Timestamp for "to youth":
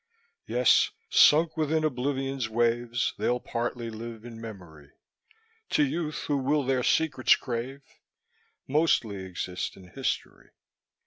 5.77-6.23